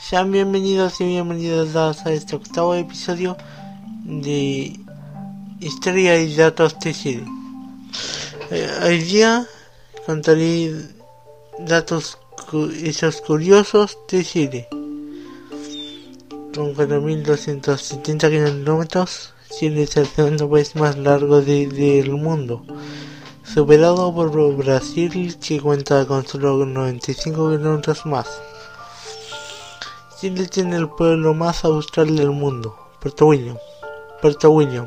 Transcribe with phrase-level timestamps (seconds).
[0.00, 3.36] Sean bienvenidos y bienvenidas a este octavo episodio
[4.04, 4.78] de
[5.58, 7.24] Historia y Datos Chile.
[8.50, 9.44] Eh, hoy día
[10.06, 10.72] contaré
[11.58, 12.16] datos
[12.80, 14.68] hechos curiosos de Chile.
[16.54, 22.64] Con 4.270 kilómetros, Chile es el segundo país más largo del mundo,
[23.42, 28.47] superado por Brasil que cuenta con solo 95 kilómetros más.
[30.20, 33.56] Chile tiene el pueblo más austral del mundo, Puerto William.
[34.20, 34.86] Puerto William.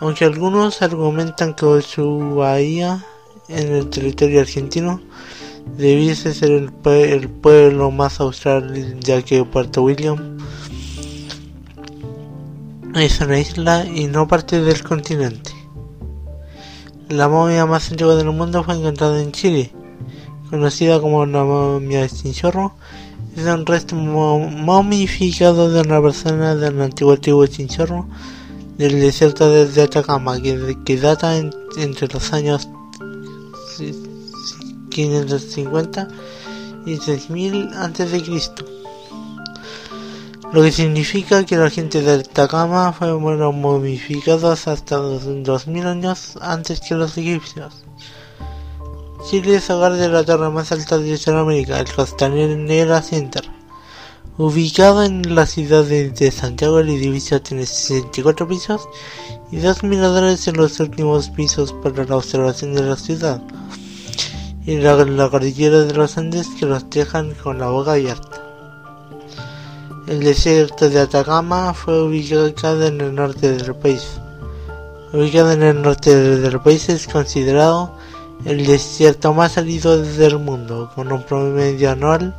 [0.00, 3.06] Aunque algunos argumentan que su bahía
[3.46, 5.00] en el territorio argentino
[5.76, 10.38] debiese ser el, pueblo más austral ya que Puerto William
[12.96, 15.52] es una isla y no parte del continente.
[17.08, 19.70] La momia más antigua del mundo fue encontrada en Chile,
[20.50, 22.74] conocida como la momia de Chinchorro
[23.38, 28.08] es un resto momificado de una persona del antiguo tribu Chinchorro
[28.76, 32.68] del desierto de Atacama que, data entre los años
[34.90, 36.08] 550
[36.86, 38.22] y 6000 a.C.
[40.52, 46.94] Lo que significa que la gente de Atacama fueron momificados hasta 2000 años antes que
[46.94, 47.84] los egipcios.
[49.24, 53.42] Chile es hogar de la torre más alta de Sudamérica, el Costanera Center.
[54.38, 58.88] Ubicado en la ciudad de, Santiago, el edificio tiene 64 pisos
[59.50, 63.42] y dos miradores en los últimos pisos para la observación de la ciudad
[64.64, 68.40] y la, la cordillera de los Andes que los dejan con la boca abierta.
[70.06, 74.06] El desierto de Atacama fue ubicado en el norte del país.
[75.12, 77.97] Ubicado en el norte del país es considerado
[78.44, 82.34] el desierto más árido del mundo, con un promedio anual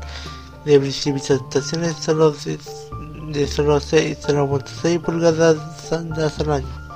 [0.65, 5.57] de precipitaciones de, solo 0.6 pulgadas
[5.91, 6.89] al año.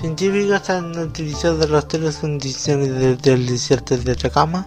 [0.00, 4.66] Científicos han utilizado las tres condiciones del desierto de Atacama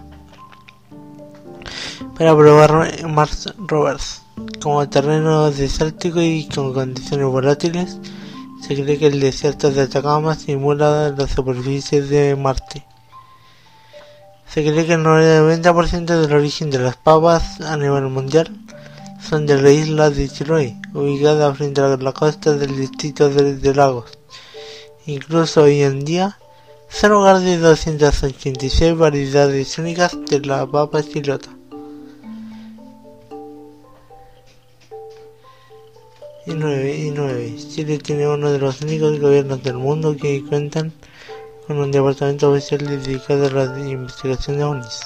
[2.16, 4.22] para probar Mars rovers.
[4.62, 7.98] Como terreno desértico y con condiciones volátiles,
[8.62, 12.93] se cree que el desierto de Atacama simula la superficie de Marte.
[14.54, 18.56] Se cree que el 90% del origen de las papas a nivel mundial
[19.20, 24.16] son de la isla de Chiloé, ubicada frente a la costa del distrito de, Lagos.
[25.06, 26.38] Incluso hoy en día,
[27.02, 31.50] el hogar de 286 variedades únicas de la papa chilota.
[36.46, 37.56] Y 9, y 9.
[37.56, 40.92] Chile tiene uno de los únicos gobiernos del mundo que cuentan
[41.66, 45.00] con un departamento oficial dedicado a la investigación de ovnis.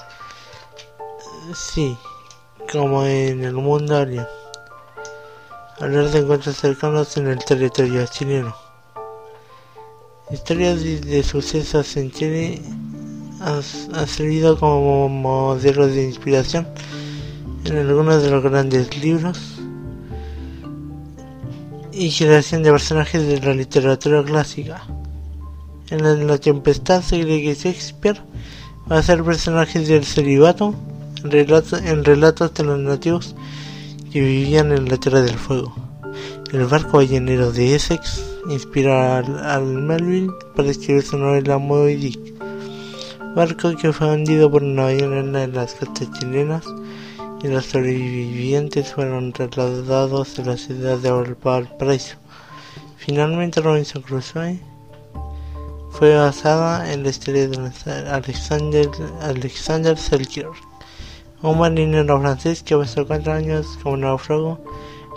[1.54, 1.96] Sí,
[2.70, 4.26] como en el mundo alien.
[5.80, 8.54] Hablar de encuentros cercanos en el territorio chileno.
[10.30, 12.60] Historias de, sucesos en Chile
[13.40, 13.62] han,
[14.06, 16.69] servido como modelo de inspiración
[17.64, 19.38] en algunos de los grandes libros
[21.92, 24.82] y creación de personajes de la literatura clásica.
[25.91, 28.21] En la tempestad se cree que Shakespeare
[28.91, 30.75] va a ser personaje del celibato
[31.25, 31.31] en
[32.04, 33.34] relatos, de los nativos
[34.12, 35.75] que vivían en la Tierra del Fuego.
[36.53, 42.19] El barco ballenero de Essex inspira al, Melville para escribir su novela Moby
[43.34, 46.65] barco que fue hundido por una ballena en las costas chilenas
[47.43, 52.16] y los sobrevivientes fueron trasladados a la ciudad de Valparaíso.
[52.97, 54.60] Finalmente Robinson Crusoe
[55.98, 57.72] fue basada en la historia de
[58.12, 58.88] Alexander,
[59.20, 60.54] Alexander Selkirk,
[61.42, 64.60] un marinero francés que pasó cuatro años como náufrago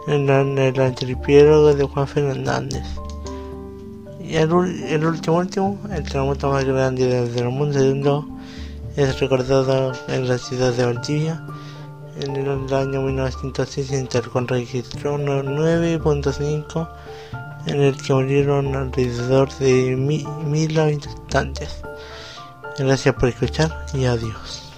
[0.08, 0.28] en,
[0.58, 2.84] el archipiélago de Juan Fernández.
[4.24, 8.28] Y el, último último, el terremoto más grande del mundo
[8.96, 11.46] es recordado en la ciudad de Valdivia
[12.22, 16.90] en el año 1960 con registro 9.5
[17.68, 21.82] en el que murieron alrededor de mil habitantes.
[22.78, 24.71] Gracias por escuchar y adiós.